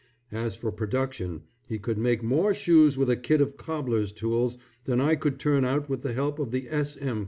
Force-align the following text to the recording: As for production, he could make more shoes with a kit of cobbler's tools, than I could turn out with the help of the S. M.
As 0.31 0.55
for 0.55 0.71
production, 0.71 1.43
he 1.67 1.77
could 1.77 1.99
make 1.99 2.23
more 2.23 2.55
shoes 2.55 2.97
with 2.97 3.11
a 3.11 3.15
kit 3.15 3.39
of 3.39 3.55
cobbler's 3.55 4.11
tools, 4.11 4.57
than 4.85 4.99
I 4.99 5.13
could 5.13 5.37
turn 5.39 5.63
out 5.63 5.89
with 5.89 6.01
the 6.01 6.13
help 6.13 6.39
of 6.39 6.49
the 6.49 6.67
S. 6.71 6.97
M. 6.97 7.19